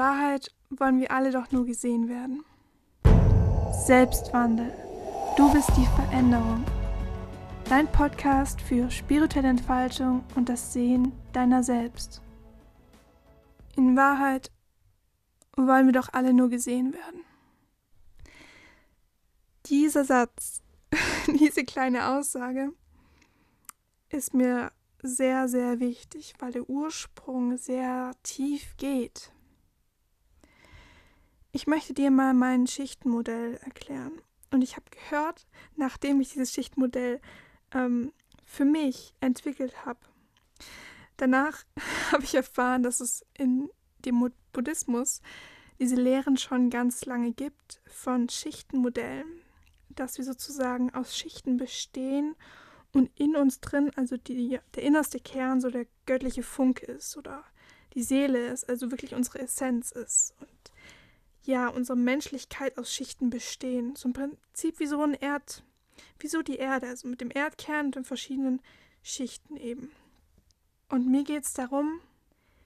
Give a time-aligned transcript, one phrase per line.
[0.00, 2.42] Wahrheit wollen wir alle doch nur gesehen werden.
[3.84, 4.72] Selbstwandel.
[5.36, 6.64] Du bist die Veränderung.
[7.68, 12.22] Dein Podcast für spirituelle Entfaltung und das Sehen deiner selbst.
[13.76, 14.50] In Wahrheit
[15.54, 17.20] wollen wir doch alle nur gesehen werden.
[19.66, 20.62] Dieser Satz,
[21.26, 22.72] diese kleine Aussage,
[24.08, 24.72] ist mir
[25.02, 29.30] sehr, sehr wichtig, weil der Ursprung sehr tief geht.
[31.52, 34.20] Ich möchte dir mal mein Schichtenmodell erklären.
[34.52, 37.20] Und ich habe gehört, nachdem ich dieses Schichtenmodell
[37.72, 38.12] ähm,
[38.44, 39.98] für mich entwickelt habe,
[41.16, 41.64] danach
[42.12, 43.68] habe ich erfahren, dass es in
[44.04, 45.20] dem Buddhismus
[45.78, 49.40] diese Lehren schon ganz lange gibt von Schichtenmodellen,
[49.88, 52.36] dass wir sozusagen aus Schichten bestehen
[52.92, 57.44] und in uns drin, also die, der innerste Kern, so der göttliche Funk ist oder
[57.94, 60.34] die Seele ist, also wirklich unsere Essenz ist.
[60.40, 60.69] Und
[61.44, 63.96] ja, unsere Menschlichkeit aus Schichten bestehen.
[63.96, 65.64] So im Prinzip wie so ein Erd,
[66.18, 68.60] wie so die Erde, also mit dem Erdkern und den verschiedenen
[69.02, 69.90] Schichten eben.
[70.88, 72.00] Und mir geht es darum,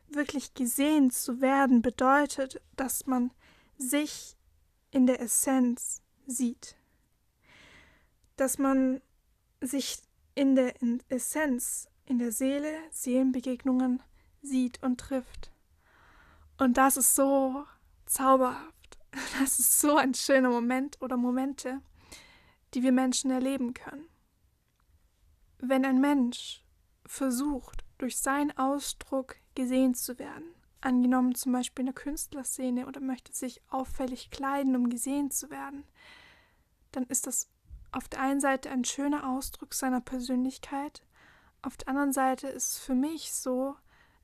[0.08, 3.30] wirklich gesehen zu werden, bedeutet, dass man
[3.78, 4.36] sich
[4.90, 6.76] in der Essenz sieht.
[8.36, 9.00] Dass man
[9.60, 9.98] sich
[10.34, 10.74] in der
[11.08, 14.02] Essenz, in der Seele, Seelenbegegnungen
[14.42, 15.50] sieht und trifft.
[16.58, 17.64] Und das ist so
[18.06, 18.72] zauberhaft.
[19.38, 21.80] Das ist so ein schöner Moment oder Momente,
[22.74, 24.08] die wir Menschen erleben können.
[25.58, 26.64] Wenn ein Mensch
[27.06, 33.32] versucht, durch seinen Ausdruck gesehen zu werden, angenommen zum Beispiel in der Künstlerszene oder möchte
[33.32, 35.84] sich auffällig kleiden, um gesehen zu werden,
[36.90, 37.48] dann ist das
[37.92, 41.02] auf der einen Seite ein schöner Ausdruck seiner Persönlichkeit,
[41.64, 43.74] auf der anderen Seite ist es für mich so,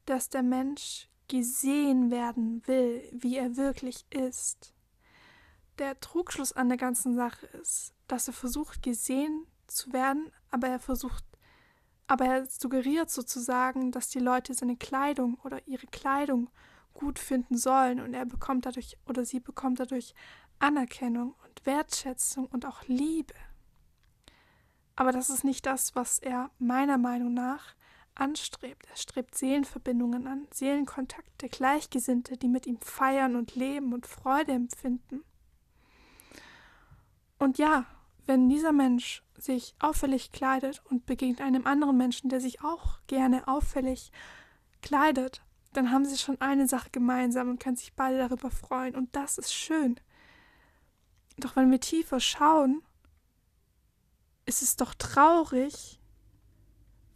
[0.05, 4.75] dass der Mensch gesehen werden will, wie er wirklich ist.
[5.79, 10.81] Der Trugschluss an der ganzen Sache ist, dass er versucht, gesehen zu werden, aber er
[10.81, 11.25] versucht,
[12.09, 16.51] aber er suggeriert sozusagen, dass die Leute seine Kleidung oder ihre Kleidung
[16.95, 20.15] gut finden sollen und er bekommt dadurch oder sie bekommt dadurch
[20.59, 23.35] Anerkennung und Wertschätzung und auch Liebe.
[24.97, 27.77] Aber das ist nicht das, was er meiner Meinung nach
[28.21, 28.87] anstrebt.
[28.89, 35.23] Er strebt Seelenverbindungen an, Seelenkontakte, Gleichgesinnte, die mit ihm feiern und leben und Freude empfinden.
[37.39, 37.87] Und ja,
[38.27, 43.49] wenn dieser Mensch sich auffällig kleidet und begegnet einem anderen Menschen, der sich auch gerne
[43.49, 44.13] auffällig
[44.83, 45.43] kleidet,
[45.73, 48.95] dann haben sie schon eine Sache gemeinsam und können sich beide darüber freuen.
[48.95, 49.99] Und das ist schön.
[51.39, 52.83] Doch wenn wir tiefer schauen,
[54.47, 56.00] ist es doch traurig,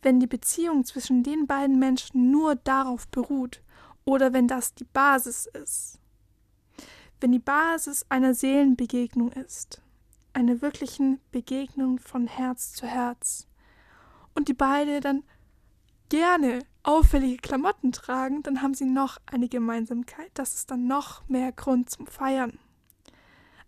[0.04, 3.62] wenn die Beziehung zwischen den beiden Menschen nur darauf beruht
[4.04, 5.98] oder wenn das die Basis ist.
[7.20, 9.80] Wenn die Basis einer Seelenbegegnung ist,
[10.34, 13.46] einer wirklichen Begegnung von Herz zu Herz
[14.34, 15.24] und die beide dann
[16.10, 20.30] gerne auffällige Klamotten tragen, dann haben sie noch eine Gemeinsamkeit.
[20.34, 22.58] Das ist dann noch mehr Grund zum Feiern.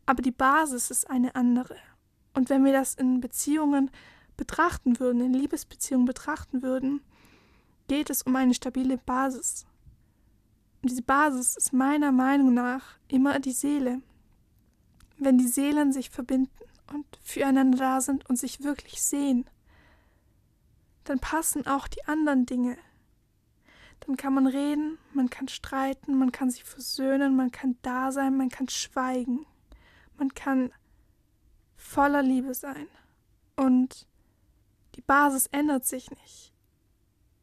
[0.05, 1.77] Aber die Basis ist eine andere.
[2.35, 3.91] Und wenn wir das in Beziehungen
[4.37, 7.01] betrachten würden, in Liebesbeziehungen betrachten würden,
[7.89, 9.67] geht es um eine stabile Basis.
[10.83, 14.03] Und diese Basis ist meiner Meinung nach immer die Seele.
[15.19, 16.51] Wenn die Seelen sich verbinden
[16.93, 19.49] und füreinander da sind und sich wirklich sehen,
[21.05, 22.77] dann passen auch die anderen Dinge.
[24.01, 28.37] Dann kann man reden, man kann streiten, man kann sich versöhnen, man kann da sein,
[28.37, 29.47] man kann schweigen,
[30.19, 30.71] man kann
[31.77, 32.89] voller Liebe sein.
[33.57, 34.07] Und
[34.97, 36.53] die Basis ändert sich nicht.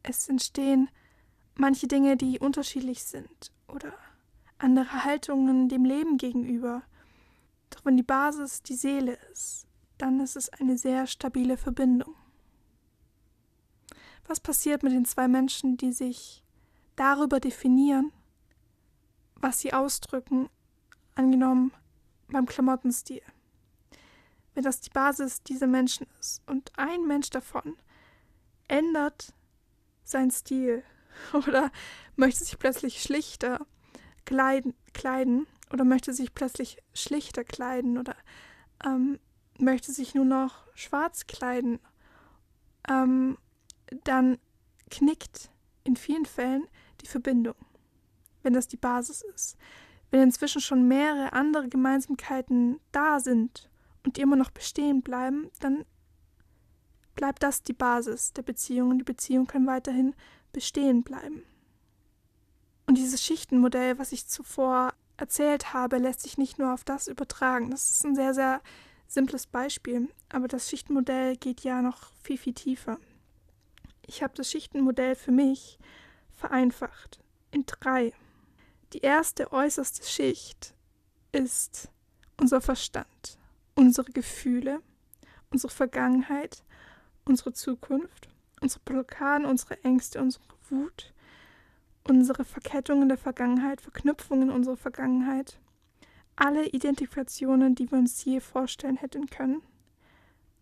[0.01, 0.89] Es entstehen
[1.55, 3.93] manche Dinge, die unterschiedlich sind oder
[4.57, 6.83] andere Haltungen dem Leben gegenüber.
[7.69, 12.15] Doch wenn die Basis die Seele ist, dann ist es eine sehr stabile Verbindung.
[14.25, 16.43] Was passiert mit den zwei Menschen, die sich
[16.95, 18.11] darüber definieren,
[19.35, 20.49] was sie ausdrücken,
[21.15, 21.71] angenommen
[22.29, 23.21] beim Klamottenstil?
[24.53, 26.41] Wenn das die Basis dieser Menschen ist.
[26.47, 27.75] Und ein Mensch davon
[28.67, 29.33] ändert
[30.03, 30.83] seinen Stil
[31.33, 31.71] oder
[32.15, 33.65] möchte sich plötzlich schlichter
[34.25, 38.15] kleiden, kleiden oder möchte sich plötzlich schlichter kleiden oder
[38.85, 39.19] ähm,
[39.59, 41.79] möchte sich nur noch schwarz kleiden,
[42.89, 43.37] ähm,
[44.03, 44.37] dann
[44.89, 45.49] knickt
[45.83, 46.67] in vielen Fällen
[47.01, 47.55] die Verbindung,
[48.41, 49.57] wenn das die Basis ist.
[50.11, 53.69] Wenn inzwischen schon mehrere andere Gemeinsamkeiten da sind
[54.05, 55.85] und die immer noch bestehen bleiben, dann
[57.15, 60.15] bleibt das die Basis der Beziehung und die Beziehung kann weiterhin
[60.51, 61.43] bestehen bleiben.
[62.85, 67.71] Und dieses Schichtenmodell, was ich zuvor erzählt habe, lässt sich nicht nur auf das übertragen.
[67.71, 68.61] Das ist ein sehr, sehr
[69.07, 72.97] simples Beispiel, aber das Schichtenmodell geht ja noch viel, viel tiefer.
[74.05, 75.79] Ich habe das Schichtenmodell für mich
[76.35, 77.19] vereinfacht
[77.51, 78.11] in drei.
[78.91, 80.73] Die erste äußerste Schicht
[81.31, 81.89] ist
[82.39, 83.37] unser Verstand,
[83.75, 84.81] unsere Gefühle,
[85.51, 86.63] unsere Vergangenheit,
[87.25, 88.29] unsere Zukunft,
[88.61, 91.13] unsere Blockaden, unsere Ängste, unsere Wut,
[92.07, 95.59] unsere Verkettungen der Vergangenheit, Verknüpfungen unserer Vergangenheit,
[96.35, 99.61] alle Identifikationen, die wir uns je vorstellen hätten können.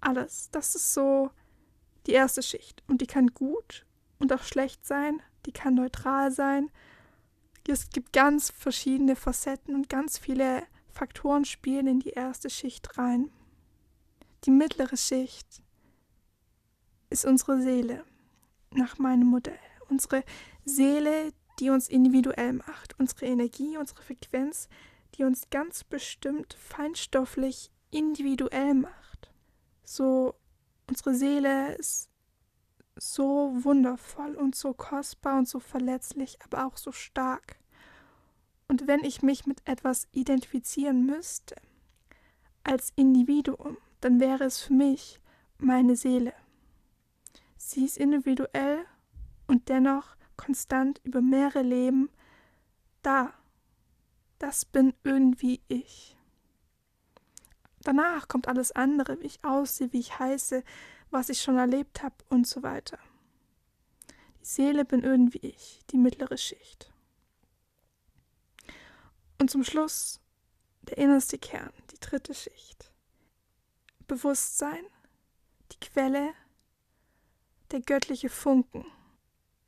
[0.01, 0.49] Alles.
[0.51, 1.31] Das ist so
[2.07, 2.83] die erste Schicht.
[2.87, 3.85] Und die kann gut
[4.19, 5.21] und auch schlecht sein.
[5.45, 6.69] Die kann neutral sein.
[7.67, 13.31] Es gibt ganz verschiedene Facetten und ganz viele Faktoren spielen in die erste Schicht rein.
[14.45, 15.61] Die mittlere Schicht
[17.09, 18.03] ist unsere Seele,
[18.71, 19.59] nach meinem Modell.
[19.89, 20.23] Unsere
[20.65, 22.97] Seele, die uns individuell macht.
[22.99, 24.69] Unsere Energie, unsere Frequenz,
[25.15, 29.31] die uns ganz bestimmt feinstofflich individuell macht.
[29.83, 30.35] So,
[30.87, 32.09] unsere Seele ist
[32.95, 37.60] so wundervoll und so kostbar und so verletzlich, aber auch so stark.
[38.71, 41.57] Und wenn ich mich mit etwas identifizieren müsste,
[42.63, 45.19] als Individuum, dann wäre es für mich
[45.57, 46.31] meine Seele.
[47.57, 48.85] Sie ist individuell
[49.45, 52.09] und dennoch konstant über mehrere Leben
[53.01, 53.33] da
[54.39, 56.15] das bin irgendwie ich.
[57.81, 60.63] Danach kommt alles andere, wie ich aussehe, wie ich heiße,
[61.09, 62.99] was ich schon erlebt habe und so weiter.
[64.39, 66.90] Die Seele bin irgendwie ich, die mittlere Schicht.
[69.41, 70.21] Und zum Schluss
[70.83, 72.93] der innerste Kern, die dritte Schicht.
[74.05, 74.85] Bewusstsein,
[75.71, 76.35] die Quelle,
[77.71, 78.85] der göttliche Funken,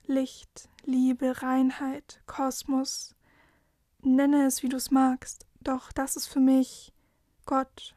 [0.06, 3.16] Licht, Liebe, Reinheit, Kosmos,
[4.04, 6.94] nenne es, wie du es magst, doch das ist für mich
[7.48, 7.96] Gott,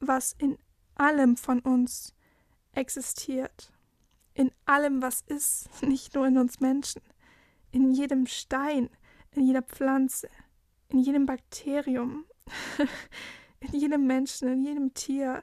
[0.00, 0.58] was in
[0.96, 2.16] allem von uns
[2.72, 3.72] existiert,
[4.34, 7.00] in allem, was ist, nicht nur in uns Menschen,
[7.70, 8.90] in jedem Stein,
[9.30, 10.28] in jeder Pflanze,
[10.92, 12.26] in jedem Bakterium,
[13.60, 15.42] in jedem Menschen, in jedem Tier,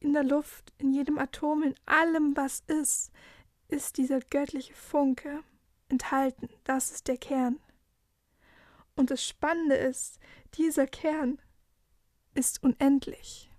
[0.00, 3.10] in der Luft, in jedem Atom, in allem, was ist,
[3.68, 5.42] ist dieser göttliche Funke
[5.88, 6.48] enthalten.
[6.64, 7.58] Das ist der Kern.
[8.94, 10.18] Und das Spannende ist,
[10.54, 11.38] dieser Kern
[12.34, 13.50] ist unendlich.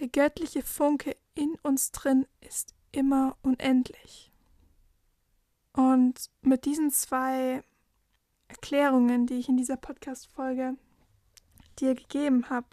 [0.00, 4.32] Der göttliche Funke in uns drin ist immer unendlich.
[5.72, 7.62] Und mit diesen zwei
[8.54, 10.76] Erklärungen, die ich in dieser Podcast-Folge
[11.80, 12.68] dir gegeben habe,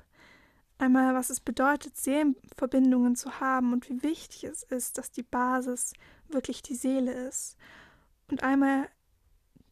[0.78, 5.94] einmal, was es bedeutet, Seelenverbindungen zu haben und wie wichtig es ist, dass die Basis
[6.30, 7.58] wirklich die Seele ist.
[8.30, 8.90] Und einmal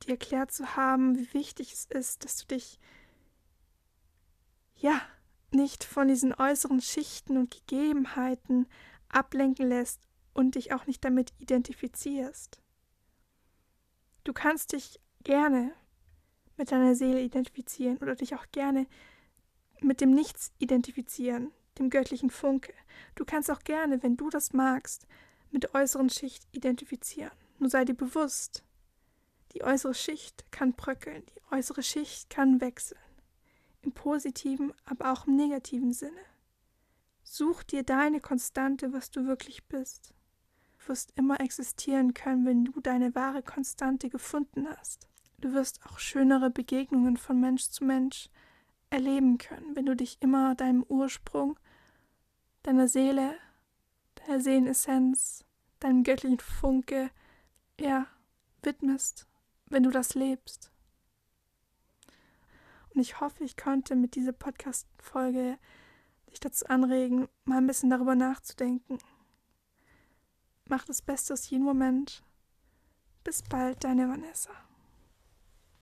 [0.03, 2.79] dir erklärt zu haben, wie wichtig es ist, dass du dich
[4.77, 4.99] ja
[5.51, 8.67] nicht von diesen äußeren Schichten und Gegebenheiten
[9.09, 10.01] ablenken lässt
[10.33, 12.61] und dich auch nicht damit identifizierst.
[14.23, 15.73] Du kannst dich gerne
[16.59, 18.85] mit deiner Seele identifizieren oder dich auch gerne
[19.81, 22.73] mit dem Nichts identifizieren, dem göttlichen Funke.
[23.15, 25.07] Du kannst auch gerne, wenn du das magst,
[25.51, 27.31] mit der äußeren Schicht identifizieren.
[27.57, 28.63] Nur sei dir bewusst,
[29.53, 32.99] die äußere Schicht kann bröckeln, die äußere Schicht kann wechseln.
[33.81, 36.25] Im positiven, aber auch im negativen Sinne.
[37.23, 40.13] Such dir deine Konstante, was du wirklich bist.
[40.73, 45.07] Du wirst immer existieren können, wenn du deine wahre Konstante gefunden hast.
[45.41, 48.29] Du wirst auch schönere Begegnungen von Mensch zu Mensch
[48.89, 51.59] erleben können, wenn du dich immer deinem Ursprung,
[52.63, 53.35] deiner Seele,
[54.15, 55.45] deiner Seelenessenz,
[55.79, 57.09] deinem göttlichen Funke,
[57.79, 58.07] ja,
[58.63, 59.29] widmest
[59.69, 60.71] wenn du das lebst.
[62.93, 65.57] Und ich hoffe, ich konnte mit dieser Podcast-Folge
[66.29, 68.97] dich dazu anregen, mal ein bisschen darüber nachzudenken.
[70.67, 72.23] Mach das Beste aus jedem Moment.
[73.23, 74.51] Bis bald, deine Vanessa.